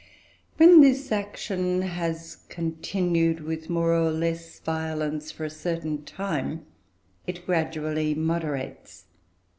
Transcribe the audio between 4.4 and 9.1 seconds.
violence, for a certain time, it gradually moderates.